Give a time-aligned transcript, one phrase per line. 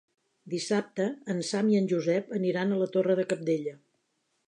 [0.53, 1.05] Dissabte
[1.35, 3.81] en Sam i en Josep aniran a la Torre de Cabdella.